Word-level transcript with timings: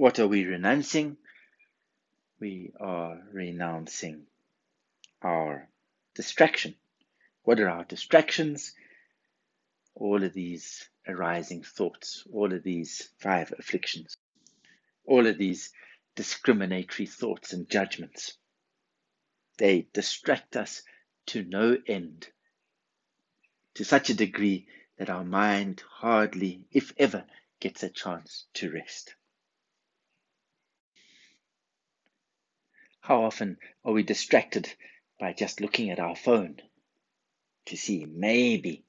What 0.00 0.18
are 0.18 0.26
we 0.26 0.46
renouncing? 0.46 1.18
We 2.38 2.72
are 2.80 3.20
renouncing 3.34 4.28
our 5.20 5.68
distraction. 6.14 6.74
What 7.42 7.60
are 7.60 7.68
our 7.68 7.84
distractions? 7.84 8.72
All 9.94 10.24
of 10.24 10.32
these 10.32 10.88
arising 11.06 11.64
thoughts, 11.64 12.26
all 12.32 12.50
of 12.50 12.62
these 12.62 13.10
five 13.18 13.52
afflictions, 13.58 14.16
all 15.04 15.26
of 15.26 15.36
these 15.36 15.70
discriminatory 16.14 17.04
thoughts 17.04 17.52
and 17.52 17.68
judgments. 17.68 18.38
They 19.58 19.86
distract 19.92 20.56
us 20.56 20.82
to 21.26 21.42
no 21.44 21.76
end, 21.86 22.26
to 23.74 23.84
such 23.84 24.08
a 24.08 24.14
degree 24.14 24.66
that 24.96 25.10
our 25.10 25.24
mind 25.24 25.82
hardly, 25.86 26.64
if 26.70 26.94
ever, 26.96 27.26
gets 27.60 27.82
a 27.82 27.90
chance 27.90 28.46
to 28.54 28.72
rest. 28.72 29.14
How 33.00 33.24
often 33.24 33.58
are 33.84 33.92
we 33.92 34.02
distracted 34.02 34.72
by 35.18 35.32
just 35.32 35.60
looking 35.60 35.90
at 35.90 35.98
our 35.98 36.14
phone 36.14 36.60
to 37.66 37.76
see 37.76 38.04
maybe 38.04 38.84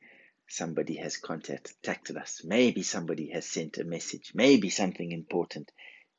somebody 0.47 0.97
has 0.97 1.17
contacted 1.17 2.17
us, 2.17 2.43
maybe 2.43 2.83
somebody 2.83 3.29
has 3.29 3.45
sent 3.45 3.77
a 3.77 3.83
message, 3.83 4.31
maybe 4.33 4.69
something 4.69 5.11
important 5.11 5.71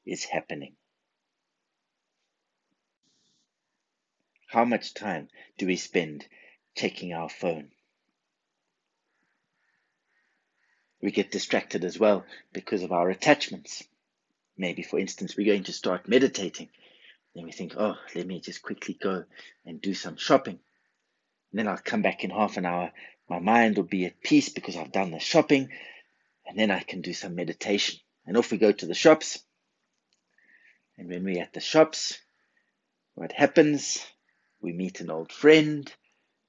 is 0.06 0.24
happening. 0.24 0.74
How 4.48 4.64
much 4.64 4.94
time 4.94 5.28
do 5.58 5.66
we 5.66 5.76
spend 5.76 6.26
checking 6.74 7.12
our 7.12 7.28
phone? 7.28 7.70
We 11.00 11.10
get 11.10 11.30
distracted 11.30 11.84
as 11.84 11.98
well 11.98 12.24
because 12.52 12.82
of 12.82 12.92
our 12.92 13.10
attachments. 13.10 13.82
Maybe, 14.56 14.82
for 14.82 14.98
instance, 14.98 15.36
we're 15.36 15.46
going 15.52 15.64
to 15.64 15.72
start 15.72 16.08
meditating 16.08 16.68
then 17.34 17.44
we 17.44 17.52
think, 17.52 17.74
oh, 17.76 17.96
let 18.14 18.26
me 18.26 18.40
just 18.40 18.62
quickly 18.62 18.98
go 19.00 19.24
and 19.64 19.80
do 19.80 19.94
some 19.94 20.16
shopping. 20.16 20.58
And 21.50 21.58
then 21.58 21.68
I'll 21.68 21.78
come 21.78 22.02
back 22.02 22.24
in 22.24 22.30
half 22.30 22.56
an 22.56 22.66
hour. 22.66 22.92
My 23.28 23.38
mind 23.38 23.76
will 23.76 23.84
be 23.84 24.04
at 24.04 24.22
peace 24.22 24.48
because 24.48 24.76
I've 24.76 24.92
done 24.92 25.10
the 25.10 25.18
shopping. 25.18 25.70
And 26.46 26.58
then 26.58 26.70
I 26.70 26.80
can 26.80 27.00
do 27.00 27.14
some 27.14 27.34
meditation. 27.34 28.00
And 28.26 28.36
off 28.36 28.50
we 28.50 28.58
go 28.58 28.72
to 28.72 28.86
the 28.86 28.94
shops. 28.94 29.38
And 30.98 31.08
when 31.08 31.24
we're 31.24 31.42
at 31.42 31.54
the 31.54 31.60
shops, 31.60 32.18
what 33.14 33.32
happens? 33.32 34.04
We 34.60 34.72
meet 34.72 35.00
an 35.00 35.10
old 35.10 35.32
friend. 35.32 35.90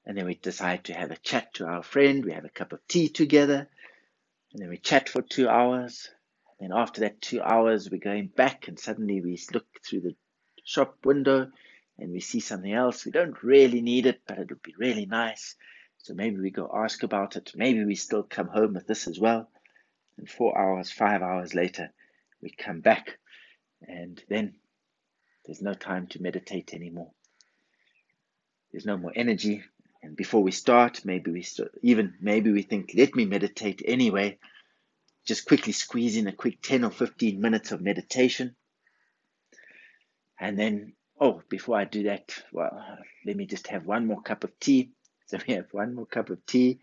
And 0.04 0.18
then 0.18 0.26
we 0.26 0.34
decide 0.34 0.84
to 0.84 0.94
have 0.94 1.10
a 1.10 1.16
chat 1.16 1.54
to 1.54 1.66
our 1.66 1.82
friend. 1.82 2.24
We 2.24 2.32
have 2.32 2.44
a 2.44 2.50
cup 2.50 2.72
of 2.72 2.86
tea 2.88 3.08
together. 3.08 3.68
And 4.52 4.62
then 4.62 4.68
we 4.68 4.76
chat 4.76 5.08
for 5.08 5.22
two 5.22 5.48
hours. 5.48 6.08
And 6.60 6.72
after 6.72 7.02
that 7.02 7.20
two 7.20 7.42
hours, 7.42 7.90
we're 7.90 7.98
going 7.98 8.28
back, 8.28 8.68
and 8.68 8.78
suddenly 8.78 9.20
we 9.20 9.38
look 9.52 9.66
through 9.84 10.02
the 10.02 10.14
shop 10.64 10.96
window 11.04 11.50
and 11.98 12.10
we 12.10 12.20
see 12.20 12.40
something 12.40 12.72
else. 12.72 13.04
We 13.04 13.12
don't 13.12 13.42
really 13.42 13.80
need 13.80 14.06
it, 14.06 14.22
but 14.26 14.38
it 14.38 14.48
would 14.48 14.62
be 14.62 14.74
really 14.78 15.06
nice. 15.06 15.54
So 15.98 16.14
maybe 16.14 16.38
we 16.38 16.50
go 16.50 16.70
ask 16.74 17.02
about 17.02 17.36
it. 17.36 17.52
Maybe 17.54 17.84
we 17.84 17.94
still 17.94 18.22
come 18.22 18.48
home 18.48 18.74
with 18.74 18.86
this 18.86 19.06
as 19.06 19.18
well. 19.18 19.48
And 20.18 20.28
four 20.28 20.58
hours, 20.58 20.90
five 20.90 21.22
hours 21.22 21.54
later, 21.54 21.92
we 22.42 22.50
come 22.50 22.80
back 22.80 23.18
and 23.86 24.22
then 24.28 24.54
there's 25.44 25.62
no 25.62 25.74
time 25.74 26.06
to 26.08 26.22
meditate 26.22 26.74
anymore. 26.74 27.10
There's 28.72 28.86
no 28.86 28.96
more 28.96 29.12
energy. 29.14 29.62
And 30.02 30.16
before 30.16 30.42
we 30.42 30.50
start, 30.50 31.04
maybe 31.04 31.30
we 31.30 31.42
st- 31.42 31.70
even 31.82 32.14
maybe 32.20 32.50
we 32.52 32.62
think, 32.62 32.92
let 32.94 33.14
me 33.14 33.24
meditate 33.24 33.82
anyway. 33.84 34.38
Just 35.24 35.46
quickly 35.46 35.72
squeeze 35.72 36.16
in 36.16 36.26
a 36.26 36.32
quick 36.32 36.60
10 36.60 36.84
or 36.84 36.90
15 36.90 37.40
minutes 37.40 37.72
of 37.72 37.80
meditation. 37.80 38.56
And 40.38 40.58
then, 40.58 40.94
oh, 41.20 41.42
before 41.48 41.78
I 41.78 41.84
do 41.84 42.04
that, 42.04 42.34
well, 42.52 42.80
let 43.24 43.36
me 43.36 43.46
just 43.46 43.68
have 43.68 43.86
one 43.86 44.06
more 44.06 44.22
cup 44.22 44.44
of 44.44 44.58
tea. 44.60 44.90
So 45.26 45.38
we 45.48 45.54
have 45.54 45.72
one 45.72 45.94
more 45.94 46.04
cup 46.04 46.28
of 46.28 46.44
tea. 46.44 46.80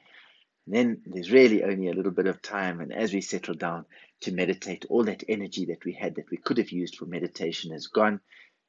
And 0.66 0.75
then 0.75 1.01
there's 1.06 1.31
really 1.31 1.63
only 1.63 1.90
a 1.90 1.94
little 1.94 2.11
bit 2.11 2.25
of 2.25 2.41
time. 2.41 2.81
And 2.81 2.91
as 2.91 3.13
we 3.13 3.22
settle 3.22 3.53
down 3.53 3.85
to 4.22 4.31
meditate, 4.31 4.84
all 4.90 5.03
that 5.03 5.23
energy 5.29 5.66
that 5.66 5.85
we 5.85 5.94
had 5.94 6.16
that 6.16 6.31
we 6.31 6.38
could 6.38 6.57
have 6.57 6.72
used 6.72 6.95
for 6.95 7.06
meditation 7.06 7.72
is 7.72 7.85
gone. 7.85 8.19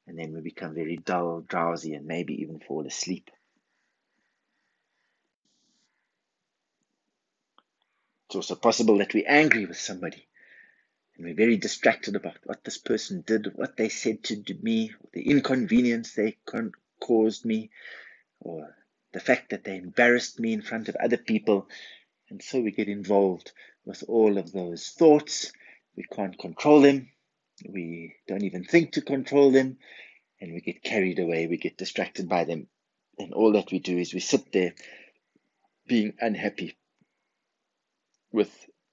And 0.05 0.15
then 0.17 0.31
we 0.31 0.41
become 0.41 0.75
very 0.75 0.97
dull, 0.97 1.41
drowsy, 1.41 1.95
and 1.95 2.05
maybe 2.05 2.43
even 2.43 2.59
fall 2.59 2.85
asleep. 2.85 3.31
It's 8.27 8.35
also 8.35 8.53
possible 8.53 8.99
that 8.99 9.15
we're 9.15 9.27
angry 9.27 9.65
with 9.65 9.77
somebody 9.77 10.27
and 11.15 11.25
we're 11.25 11.35
very 11.35 11.57
distracted 11.57 12.15
about 12.15 12.37
what 12.43 12.63
this 12.63 12.77
person 12.77 13.23
did, 13.25 13.51
what 13.55 13.77
they 13.77 13.89
said 13.89 14.23
to 14.23 14.57
me, 14.61 14.91
the 15.13 15.29
inconvenience 15.29 16.13
they 16.13 16.37
caused 16.99 17.45
me, 17.45 17.69
or 18.39 18.75
the 19.13 19.19
fact 19.19 19.51
that 19.51 19.63
they 19.63 19.77
embarrassed 19.77 20.39
me 20.39 20.53
in 20.53 20.61
front 20.61 20.89
of 20.89 20.95
other 20.95 21.17
people. 21.17 21.67
And 22.29 22.41
so 22.41 22.59
we 22.59 22.71
get 22.71 22.87
involved 22.87 23.51
with 23.85 24.03
all 24.07 24.37
of 24.37 24.51
those 24.51 24.89
thoughts. 24.89 25.51
We 25.95 26.03
can't 26.03 26.37
control 26.37 26.81
them. 26.81 27.09
We 27.67 28.15
don't 28.27 28.43
even 28.43 28.63
think 28.63 28.93
to 28.93 29.01
control 29.01 29.51
them. 29.51 29.77
And 30.41 30.53
we 30.53 30.61
get 30.61 30.83
carried 30.83 31.19
away. 31.19 31.45
We 31.45 31.57
get 31.57 31.77
distracted 31.77 32.27
by 32.27 32.45
them. 32.45 32.67
And 33.19 33.33
all 33.33 33.51
that 33.53 33.71
we 33.71 33.77
do 33.77 33.99
is 33.99 34.13
we 34.13 34.19
sit 34.19 34.51
there 34.51 34.73
being 35.87 36.13
unhappy 36.19 36.75
with 38.31 38.51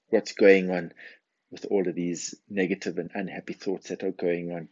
what's 0.09 0.33
going 0.33 0.69
on 0.69 0.93
with 1.51 1.65
all 1.69 1.87
of 1.87 1.95
these 1.95 2.35
negative 2.49 2.97
and 2.97 3.11
unhappy 3.13 3.53
thoughts 3.53 3.89
that 3.89 4.03
are 4.03 4.11
going 4.11 4.51
on 4.51 4.69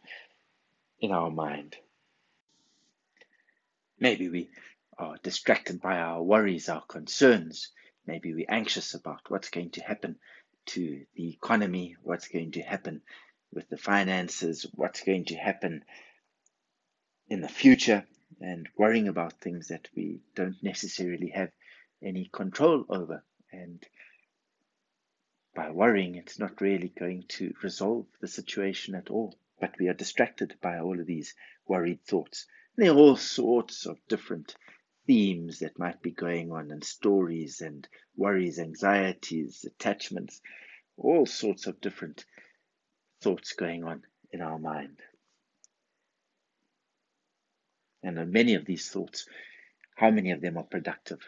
in 1.00 1.12
our 1.12 1.30
mind. 1.30 1.76
Maybe 3.98 4.28
we 4.28 4.50
are 4.98 5.16
distracted 5.22 5.80
by 5.80 5.98
our 5.98 6.22
worries, 6.22 6.68
our 6.68 6.82
concerns. 6.82 7.68
Maybe 8.06 8.32
we're 8.32 8.46
anxious 8.48 8.94
about 8.94 9.20
what's 9.28 9.50
going 9.50 9.70
to 9.72 9.82
happen 9.82 10.16
to 10.66 11.04
the 11.14 11.30
economy, 11.30 11.96
what's 12.02 12.28
going 12.28 12.52
to 12.52 12.62
happen 12.62 13.02
with 13.52 13.68
the 13.68 13.76
finances, 13.76 14.66
what's 14.74 15.02
going 15.02 15.26
to 15.26 15.34
happen 15.34 15.84
in 17.28 17.40
the 17.40 17.48
future, 17.48 18.04
and 18.40 18.68
worrying 18.76 19.08
about 19.08 19.40
things 19.40 19.68
that 19.68 19.88
we 19.94 20.20
don't 20.34 20.62
necessarily 20.62 21.28
have 21.28 21.50
any 22.02 22.30
control 22.32 22.84
over. 22.88 23.22
And 23.52 23.84
by 25.54 25.70
worrying, 25.70 26.14
it's 26.14 26.38
not 26.38 26.60
really 26.60 26.88
going 26.88 27.24
to 27.28 27.54
resolve 27.62 28.06
the 28.20 28.28
situation 28.28 28.94
at 28.94 29.10
all. 29.10 29.36
But 29.60 29.78
we 29.78 29.88
are 29.88 29.94
distracted 29.94 30.56
by 30.62 30.78
all 30.78 30.98
of 30.98 31.06
these 31.06 31.34
worried 31.66 32.02
thoughts. 32.02 32.46
There 32.76 32.92
are 32.92 32.96
all 32.96 33.16
sorts 33.16 33.84
of 33.84 33.98
different 34.08 34.56
themes 35.06 35.58
that 35.58 35.78
might 35.78 36.00
be 36.00 36.12
going 36.12 36.50
on, 36.50 36.70
and 36.70 36.82
stories, 36.82 37.60
and 37.60 37.86
worries, 38.16 38.58
anxieties, 38.58 39.66
attachments, 39.66 40.40
all 40.96 41.26
sorts 41.26 41.66
of 41.66 41.80
different 41.80 42.24
thoughts 43.20 43.52
going 43.52 43.84
on 43.84 44.02
in 44.30 44.40
our 44.40 44.58
mind. 44.58 44.98
And 48.02 48.32
many 48.32 48.54
of 48.54 48.64
these 48.64 48.88
thoughts, 48.88 49.28
how 49.94 50.10
many 50.10 50.30
of 50.30 50.40
them 50.40 50.56
are 50.56 50.64
productive? 50.64 51.20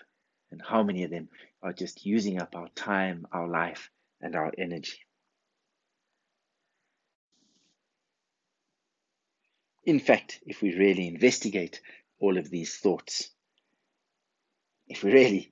And 0.50 0.62
how 0.62 0.82
many 0.82 1.05
of 1.05 1.11
them 1.11 1.28
are 1.62 1.72
just 1.72 2.06
using 2.06 2.41
up 2.41 2.55
our 2.55 2.69
time, 2.71 3.27
our 3.32 3.49
life, 3.49 3.91
and 4.22 4.34
our 4.37 4.53
energy. 4.56 4.99
In 9.84 9.99
fact, 9.99 10.41
if 10.47 10.62
we 10.62 10.75
really 10.77 11.09
investigate 11.09 11.81
all 12.21 12.38
of 12.38 12.49
these 12.49 12.77
thoughts, 12.77 13.31
if 14.87 15.03
we 15.03 15.12
really 15.12 15.50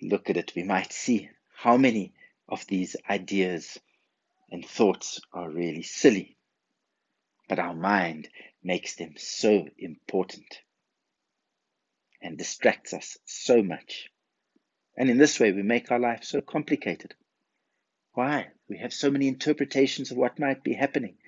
look 0.00 0.30
at 0.30 0.38
it, 0.38 0.52
we 0.56 0.62
might 0.62 0.92
see 0.92 1.28
how 1.54 1.76
many 1.76 2.14
of 2.48 2.66
these 2.66 2.96
ideas 3.08 3.78
and 4.50 4.64
thoughts 4.64 5.20
are 5.32 5.50
really 5.50 5.82
silly, 5.82 6.36
but 7.48 7.58
our 7.58 7.74
mind 7.74 8.28
makes 8.62 8.96
them 8.96 9.14
so 9.16 9.66
important 9.78 10.60
and 12.22 12.38
distracts 12.38 12.94
us 12.94 13.18
so 13.26 13.62
much. 13.62 14.08
And 14.96 15.10
in 15.10 15.18
this 15.18 15.38
way, 15.38 15.52
we 15.52 15.62
make 15.62 15.90
our 15.90 15.98
life 15.98 16.24
so 16.24 16.40
complicated. 16.40 17.14
Why? 18.16 18.48
We 18.66 18.78
have 18.78 18.94
so 18.94 19.10
many 19.10 19.28
interpretations 19.28 20.10
of 20.10 20.16
what 20.16 20.38
might 20.38 20.64
be 20.64 20.72
happening. 20.72 21.18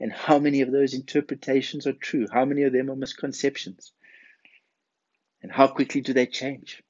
And 0.00 0.12
how 0.12 0.40
many 0.40 0.62
of 0.62 0.72
those 0.72 0.92
interpretations 0.92 1.86
are 1.86 1.92
true? 1.92 2.26
How 2.32 2.44
many 2.44 2.64
of 2.64 2.72
them 2.72 2.90
are 2.90 2.96
misconceptions? 2.96 3.92
And 5.40 5.52
how 5.52 5.68
quickly 5.68 6.00
do 6.00 6.12
they 6.12 6.26
change? 6.26 6.82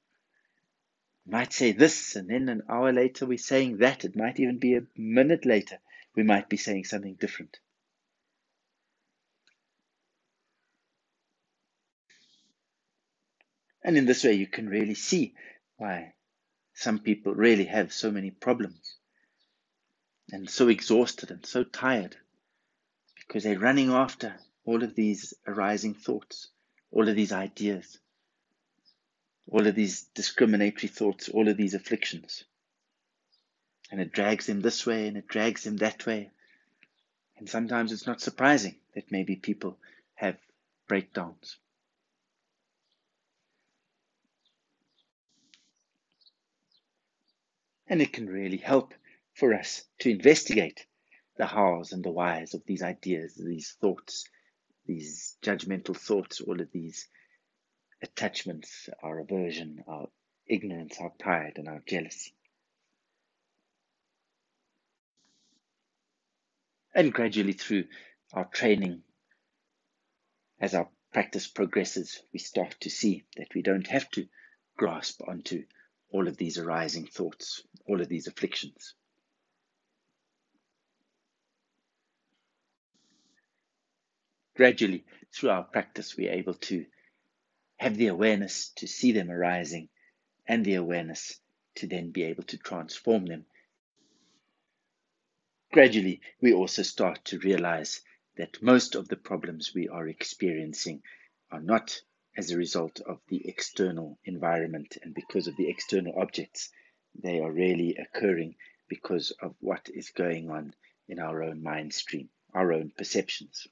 We 1.27 1.33
might 1.33 1.53
say 1.53 1.71
this, 1.71 2.15
and 2.15 2.31
then 2.31 2.49
an 2.49 2.63
hour 2.67 2.91
later 2.91 3.27
we're 3.27 3.37
saying 3.37 3.77
that. 3.77 4.05
It 4.05 4.15
might 4.15 4.39
even 4.39 4.57
be 4.57 4.75
a 4.75 4.87
minute 4.97 5.45
later 5.45 5.77
we 6.15 6.23
might 6.23 6.49
be 6.49 6.57
saying 6.57 6.85
something 6.85 7.13
different. 7.13 7.59
And 13.83 13.99
in 13.99 14.07
this 14.07 14.23
way, 14.23 14.33
you 14.33 14.47
can 14.47 14.67
really 14.67 14.95
see 14.95 15.35
why 15.77 16.15
some 16.73 16.97
people 16.97 17.35
really 17.35 17.65
have 17.65 17.93
so 17.93 18.09
many 18.09 18.31
problems 18.31 18.97
and 20.31 20.49
so 20.49 20.67
exhausted 20.67 21.31
and 21.31 21.45
so 21.45 21.63
tired 21.63 22.15
because 23.15 23.43
they're 23.43 23.59
running 23.59 23.89
after 23.89 24.35
all 24.65 24.83
of 24.83 24.95
these 24.95 25.33
arising 25.47 25.93
thoughts, 25.93 26.49
all 26.91 27.07
of 27.07 27.15
these 27.15 27.31
ideas, 27.31 27.99
all 29.47 29.67
of 29.67 29.75
these 29.75 30.03
discriminatory 30.15 30.87
thoughts, 30.87 31.29
all 31.29 31.47
of 31.47 31.57
these 31.57 31.73
afflictions. 31.73 32.43
And 33.91 33.99
it 33.99 34.11
drags 34.11 34.47
them 34.47 34.61
this 34.61 34.85
way 34.85 35.07
and 35.07 35.17
it 35.17 35.27
drags 35.27 35.63
them 35.63 35.77
that 35.77 36.05
way. 36.05 36.31
And 37.37 37.49
sometimes 37.49 37.91
it's 37.91 38.07
not 38.07 38.21
surprising 38.21 38.75
that 38.95 39.11
maybe 39.11 39.35
people 39.35 39.77
have 40.15 40.37
breakdowns. 40.87 41.57
And 47.87 48.01
it 48.01 48.13
can 48.13 48.27
really 48.27 48.57
help 48.57 48.93
for 49.33 49.53
us 49.53 49.83
to 49.99 50.09
investigate 50.09 50.85
the 51.37 51.45
hows 51.45 51.91
and 51.91 52.03
the 52.03 52.11
whys 52.11 52.53
of 52.53 52.63
these 52.65 52.83
ideas, 52.83 53.35
these 53.35 53.75
thoughts, 53.81 54.25
these 54.85 55.37
judgmental 55.41 55.97
thoughts, 55.97 56.41
all 56.41 56.61
of 56.61 56.71
these 56.71 57.07
attachments, 58.01 58.89
our 59.01 59.19
aversion, 59.19 59.83
our 59.87 60.07
ignorance, 60.45 60.97
our 60.99 61.09
pride, 61.09 61.53
and 61.55 61.67
our 61.67 61.81
jealousy. 61.87 62.33
And 66.93 67.11
gradually 67.11 67.53
through 67.53 67.85
our 68.33 68.45
training, 68.45 69.01
as 70.59 70.75
our 70.75 70.89
practice 71.11 71.47
progresses, 71.47 72.21
we 72.31 72.39
start 72.39 72.75
to 72.81 72.89
see 72.89 73.23
that 73.37 73.53
we 73.55 73.63
don't 73.63 73.87
have 73.87 74.09
to 74.11 74.27
grasp 74.77 75.21
onto 75.27 75.63
all 76.11 76.27
of 76.27 76.37
these 76.37 76.59
arising 76.59 77.07
thoughts, 77.07 77.63
all 77.87 77.99
of 77.99 78.09
these 78.09 78.27
afflictions. 78.27 78.93
Gradually, 84.55 85.03
through 85.31 85.49
our 85.49 85.63
practice, 85.63 86.15
we're 86.15 86.31
able 86.31 86.53
to 86.53 86.85
have 87.77 87.97
the 87.97 88.07
awareness 88.07 88.69
to 88.75 88.87
see 88.87 89.11
them 89.11 89.31
arising 89.31 89.89
and 90.47 90.63
the 90.63 90.75
awareness 90.75 91.39
to 91.75 91.87
then 91.87 92.11
be 92.11 92.23
able 92.23 92.43
to 92.43 92.57
transform 92.57 93.25
them. 93.25 93.45
Gradually, 95.71 96.21
we 96.39 96.53
also 96.53 96.83
start 96.83 97.25
to 97.25 97.39
realize 97.39 98.01
that 98.37 98.61
most 98.61 98.93
of 98.93 99.07
the 99.07 99.17
problems 99.17 99.73
we 99.73 99.87
are 99.87 100.07
experiencing 100.07 101.01
are 101.49 101.61
not 101.61 101.99
as 102.37 102.51
a 102.51 102.57
result 102.57 102.99
of 102.99 103.19
the 103.27 103.47
external 103.47 104.19
environment 104.23 104.97
and 105.01 105.15
because 105.15 105.47
of 105.47 105.55
the 105.55 105.69
external 105.69 106.13
objects. 106.19 106.71
They 107.15 107.39
are 107.39 107.51
really 107.51 107.95
occurring 107.95 108.55
because 108.87 109.31
of 109.41 109.55
what 109.59 109.89
is 109.91 110.11
going 110.11 110.51
on 110.51 110.75
in 111.07 111.19
our 111.19 111.41
own 111.41 111.63
mind 111.63 111.93
stream, 111.93 112.29
our 112.53 112.71
own 112.71 112.91
perceptions. 112.95 113.67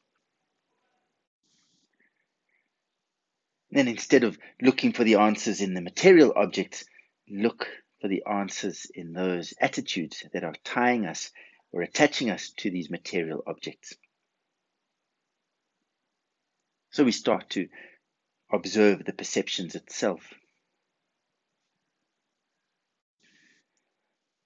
Then 3.72 3.88
instead 3.88 4.24
of 4.24 4.38
looking 4.62 4.92
for 4.92 5.04
the 5.04 5.16
answers 5.16 5.62
in 5.62 5.74
the 5.74 5.82
material 5.82 6.34
objects, 6.36 6.84
look 7.30 7.68
for 8.02 8.10
the 8.10 8.24
answers 8.30 8.88
in 8.94 9.14
those 9.14 9.54
attitudes 9.62 10.26
that 10.34 10.44
are 10.44 10.56
tying 10.64 11.06
us 11.06 11.32
or 11.72 11.82
attaching 11.82 12.30
us 12.30 12.50
to 12.58 12.70
these 12.70 12.90
material 12.90 13.44
objects. 13.48 13.96
So 16.90 17.06
we 17.06 17.14
start 17.14 17.50
to 17.52 17.70
observe 18.52 19.06
the 19.06 19.14
perceptions 19.14 19.76
itself. 19.76 20.34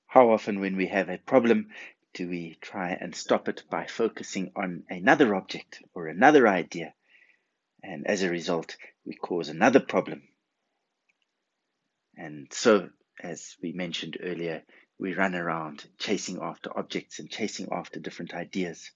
How 0.05 0.29
often, 0.29 0.59
when 0.59 0.77
we 0.77 0.87
have 0.87 1.09
a 1.09 1.17
problem, 1.17 1.69
do 2.13 2.29
we 2.29 2.57
try 2.61 2.91
and 2.91 3.15
stop 3.15 3.49
it 3.49 3.63
by 3.69 3.87
focusing 3.87 4.51
on 4.55 4.83
another 4.87 5.33
object 5.35 5.81
or 5.93 6.07
another 6.07 6.47
idea? 6.47 6.93
And 7.87 8.07
as 8.07 8.23
a 8.23 8.29
result, 8.31 8.77
we 9.05 9.13
cause 9.13 9.47
another 9.47 9.79
problem. 9.79 10.23
And 12.17 12.47
so, 12.51 12.89
as 13.21 13.55
we 13.61 13.73
mentioned 13.73 14.17
earlier, 14.23 14.63
we 14.97 15.13
run 15.13 15.35
around 15.35 15.87
chasing 15.99 16.39
after 16.41 16.75
objects 16.75 17.19
and 17.19 17.29
chasing 17.29 17.67
after 17.71 17.99
different 17.99 18.33
ideas 18.33 18.89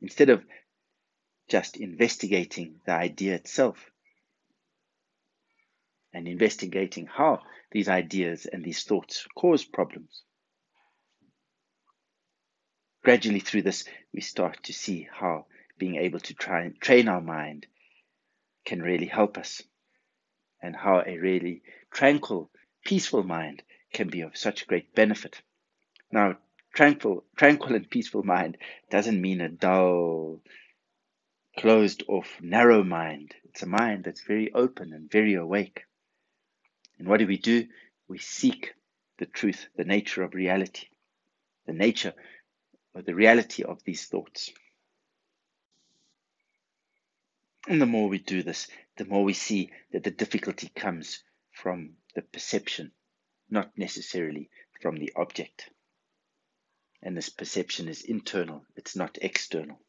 instead 0.00 0.28
of 0.30 0.44
just 1.48 1.76
investigating 1.76 2.80
the 2.84 2.92
idea 2.92 3.34
itself 3.34 3.78
and 6.12 6.26
investigating 6.26 7.06
how 7.06 7.42
these 7.70 7.88
ideas 7.88 8.46
and 8.46 8.64
these 8.64 8.82
thoughts 8.82 9.24
cause 9.36 9.64
problems. 9.64 10.22
Gradually, 13.04 13.40
through 13.40 13.62
this, 13.62 13.84
we 14.12 14.20
start 14.20 14.64
to 14.64 14.72
see 14.72 15.08
how 15.12 15.46
being 15.78 15.94
able 15.94 16.18
to 16.18 16.34
try 16.34 16.62
and 16.62 16.80
train 16.80 17.06
our 17.06 17.20
mind 17.20 17.68
can 18.66 18.82
really 18.82 19.06
help 19.06 19.38
us, 19.38 19.62
and 20.60 20.76
how 20.76 21.02
a 21.06 21.16
really 21.18 21.62
tranquil, 21.90 22.50
peaceful 22.84 23.22
mind 23.22 23.62
can 23.92 24.08
be 24.08 24.20
of 24.20 24.36
such 24.36 24.66
great 24.66 24.94
benefit. 24.94 25.40
Now, 26.12 26.36
tranquil, 26.74 27.24
tranquil 27.36 27.76
and 27.76 27.88
peaceful 27.88 28.22
mind 28.22 28.58
doesn't 28.90 29.20
mean 29.20 29.40
a 29.40 29.48
dull, 29.48 30.42
closed 31.58 32.02
off, 32.08 32.28
narrow 32.42 32.82
mind. 32.82 33.34
It's 33.44 33.62
a 33.62 33.66
mind 33.66 34.04
that's 34.04 34.20
very 34.20 34.52
open 34.52 34.92
and 34.92 35.10
very 35.10 35.34
awake. 35.34 35.84
And 36.98 37.08
what 37.08 37.20
do 37.20 37.26
we 37.26 37.38
do? 37.38 37.66
We 38.08 38.18
seek 38.18 38.74
the 39.18 39.26
truth, 39.26 39.68
the 39.76 39.84
nature 39.84 40.22
of 40.22 40.34
reality, 40.34 40.88
the 41.66 41.72
nature 41.72 42.12
or 42.94 43.02
the 43.02 43.14
reality 43.14 43.62
of 43.62 43.82
these 43.84 44.06
thoughts. 44.06 44.52
And 47.66 47.82
the 47.82 47.86
more 47.86 48.08
we 48.08 48.18
do 48.18 48.42
this, 48.42 48.68
the 48.96 49.04
more 49.04 49.24
we 49.24 49.32
see 49.32 49.72
that 49.92 50.04
the 50.04 50.10
difficulty 50.10 50.68
comes 50.68 51.22
from 51.50 51.96
the 52.14 52.22
perception, 52.22 52.92
not 53.50 53.76
necessarily 53.76 54.50
from 54.80 54.96
the 54.96 55.12
object. 55.16 55.68
And 57.02 57.16
this 57.16 57.28
perception 57.28 57.88
is 57.88 58.02
internal, 58.02 58.64
it's 58.76 58.94
not 58.94 59.18
external. 59.20 59.80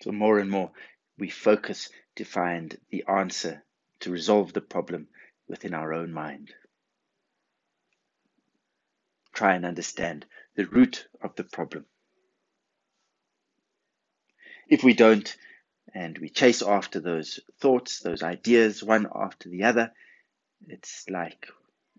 So, 0.00 0.10
more 0.12 0.38
and 0.38 0.50
more, 0.50 0.72
we 1.18 1.28
focus 1.28 1.90
to 2.16 2.24
find 2.24 2.78
the 2.88 3.04
answer 3.06 3.62
to 4.00 4.10
resolve 4.10 4.54
the 4.54 4.62
problem 4.62 5.08
within 5.46 5.74
our 5.74 5.92
own 5.92 6.12
mind. 6.12 6.54
Try 9.34 9.54
and 9.54 9.66
understand 9.66 10.24
the 10.54 10.64
root 10.64 11.06
of 11.20 11.36
the 11.36 11.44
problem. 11.44 11.84
If 14.70 14.84
we 14.84 14.94
don't, 14.94 15.36
and 15.92 16.16
we 16.18 16.28
chase 16.28 16.62
after 16.62 17.00
those 17.00 17.40
thoughts, 17.58 17.98
those 17.98 18.22
ideas, 18.22 18.84
one 18.84 19.08
after 19.12 19.48
the 19.48 19.64
other, 19.64 19.92
it's 20.68 21.10
like 21.10 21.48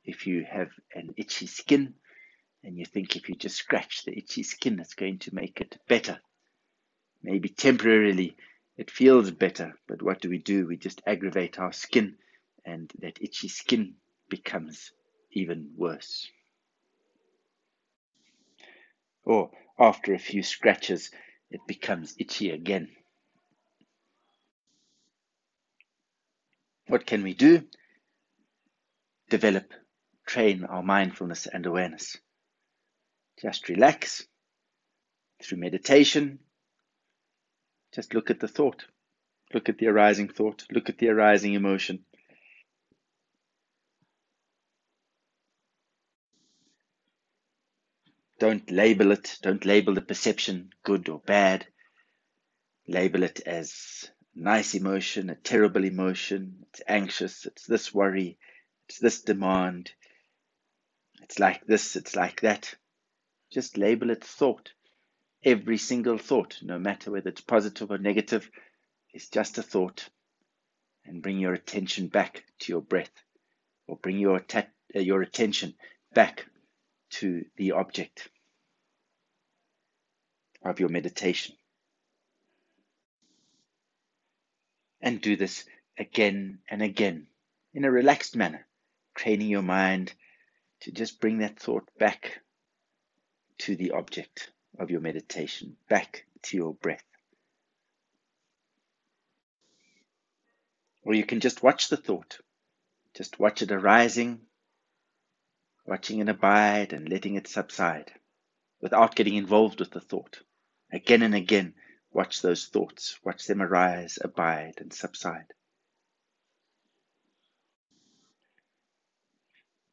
if 0.05 0.25
you 0.25 0.45
have 0.49 0.69
an 0.95 1.13
itchy 1.17 1.47
skin 1.47 1.95
and 2.63 2.77
you 2.77 2.85
think 2.85 3.17
if 3.17 3.27
you 3.27 3.35
just 3.35 3.57
scratch 3.57 4.05
the 4.05 4.17
itchy 4.17 4.43
skin, 4.43 4.79
it's 4.79 4.93
going 4.93 5.19
to 5.19 5.35
make 5.35 5.59
it 5.59 5.77
better. 5.89 6.21
Maybe 7.21 7.49
temporarily 7.49 8.37
it 8.77 8.89
feels 8.89 9.31
better, 9.31 9.73
but 9.85 10.01
what 10.01 10.21
do 10.21 10.29
we 10.29 10.37
do? 10.37 10.65
We 10.65 10.77
just 10.77 11.01
aggravate 11.05 11.59
our 11.59 11.73
skin, 11.73 12.15
and 12.63 12.89
that 12.99 13.21
itchy 13.21 13.49
skin 13.49 13.95
becomes 14.29 14.93
even 15.33 15.71
worse. 15.75 16.29
Or 19.25 19.51
after 19.77 20.13
a 20.13 20.19
few 20.19 20.41
scratches, 20.41 21.11
it 21.51 21.61
becomes 21.67 22.15
itchy 22.17 22.49
again. 22.49 22.89
What 26.87 27.05
can 27.05 27.23
we 27.23 27.33
do? 27.33 27.63
Develop, 29.29 29.71
train 30.25 30.65
our 30.65 30.83
mindfulness 30.83 31.47
and 31.47 31.65
awareness. 31.65 32.17
Just 33.41 33.69
relax 33.69 34.25
through 35.41 35.59
meditation. 35.59 36.39
Just 37.93 38.13
look 38.13 38.29
at 38.29 38.39
the 38.39 38.47
thought. 38.47 38.85
Look 39.53 39.69
at 39.69 39.77
the 39.77 39.87
arising 39.87 40.29
thought. 40.29 40.65
Look 40.71 40.89
at 40.89 40.97
the 40.97 41.09
arising 41.09 41.53
emotion. 41.53 42.05
Don't 48.41 48.71
label 48.71 49.11
it. 49.11 49.37
Don't 49.43 49.65
label 49.65 49.93
the 49.93 50.01
perception 50.01 50.73
good 50.81 51.07
or 51.09 51.19
bad. 51.19 51.67
Label 52.87 53.21
it 53.21 53.39
as 53.41 54.09
nice 54.33 54.73
emotion, 54.73 55.29
a 55.29 55.35
terrible 55.35 55.85
emotion. 55.85 56.65
It's 56.69 56.81
anxious. 56.87 57.45
It's 57.45 57.67
this 57.67 57.93
worry. 57.93 58.39
It's 58.89 58.97
this 58.97 59.21
demand. 59.21 59.91
It's 61.21 61.37
like 61.37 61.67
this. 61.67 61.95
It's 61.95 62.15
like 62.15 62.41
that. 62.41 62.73
Just 63.51 63.77
label 63.77 64.09
it 64.09 64.23
thought. 64.23 64.71
Every 65.43 65.77
single 65.77 66.17
thought, 66.17 66.57
no 66.63 66.79
matter 66.79 67.11
whether 67.11 67.29
it's 67.29 67.41
positive 67.41 67.91
or 67.91 67.99
negative, 67.99 68.49
is 69.13 69.29
just 69.29 69.59
a 69.59 69.61
thought. 69.61 70.09
And 71.05 71.21
bring 71.21 71.37
your 71.37 71.53
attention 71.53 72.07
back 72.07 72.43
to 72.61 72.71
your 72.71 72.81
breath, 72.81 73.13
or 73.85 73.97
bring 73.97 74.17
your, 74.17 74.43
uh, 74.55 74.63
your 74.95 75.21
attention 75.21 75.75
back 76.15 76.47
to 77.11 77.45
the 77.57 77.71
object. 77.73 78.29
of 80.63 80.79
your 80.79 80.89
meditation. 80.89 81.55
And 85.01 85.19
do 85.19 85.35
this 85.35 85.65
again 85.97 86.59
and 86.69 86.81
again 86.81 87.27
in 87.73 87.85
a 87.85 87.91
relaxed 87.91 88.35
manner, 88.35 88.65
training 89.15 89.49
your 89.49 89.63
mind 89.63 90.13
to 90.81 90.91
just 90.91 91.19
bring 91.19 91.39
that 91.39 91.59
thought 91.59 91.89
back 91.97 92.39
to 93.59 93.75
the 93.75 93.91
object 93.91 94.51
of 94.79 94.91
your 94.91 95.01
meditation, 95.01 95.77
back 95.89 96.25
to 96.43 96.57
your 96.57 96.73
breath. 96.73 97.03
Or 101.03 101.15
you 101.15 101.23
can 101.23 101.39
just 101.39 101.63
watch 101.63 101.89
the 101.89 101.97
thought, 101.97 102.37
just 103.15 103.39
watch 103.39 103.63
it 103.63 103.71
arising, 103.71 104.41
watching 105.85 106.19
it 106.19 106.29
abide 106.29 106.93
and 106.93 107.09
letting 107.09 107.35
it 107.35 107.47
subside 107.47 108.11
without 108.81 109.15
getting 109.15 109.35
involved 109.35 109.79
with 109.79 109.91
the 109.91 109.99
thought. 109.99 110.41
Again 110.91 111.21
and 111.21 111.35
again, 111.35 111.73
watch 112.11 112.41
those 112.41 112.67
thoughts, 112.67 113.17
watch 113.23 113.45
them 113.45 113.61
arise, 113.61 114.17
abide, 114.21 114.75
and 114.77 114.93
subside. 114.93 115.53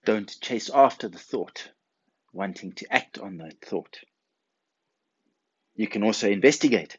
Don't 0.05 0.41
chase 0.41 0.71
after 0.71 1.09
the 1.09 1.19
thought, 1.19 1.71
wanting 2.33 2.73
to 2.73 2.93
act 2.93 3.19
on 3.19 3.39
that 3.39 3.61
thought. 3.61 3.99
You 5.75 5.87
can 5.87 6.03
also 6.03 6.31
investigate 6.31 6.99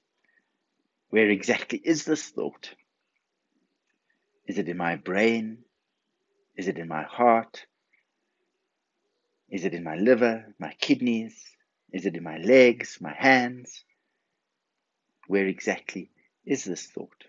where 1.09 1.29
exactly 1.29 1.81
is 1.83 2.05
this 2.05 2.29
thought? 2.29 2.73
Is 4.45 4.57
it 4.57 4.69
in 4.69 4.77
my 4.77 4.95
brain? 4.95 5.59
Is 6.55 6.67
it 6.67 6.77
in 6.77 6.87
my 6.87 7.03
heart? 7.03 7.65
Is 9.51 9.65
it 9.65 9.73
in 9.73 9.83
my 9.83 9.95
liver, 9.95 10.53
my 10.59 10.73
kidneys? 10.79 11.35
Is 11.91 12.05
it 12.05 12.15
in 12.15 12.23
my 12.23 12.37
legs, 12.37 12.97
my 13.01 13.13
hands? 13.13 13.83
Where 15.27 15.47
exactly 15.47 16.11
is 16.45 16.63
this 16.63 16.85
thought? 16.85 17.25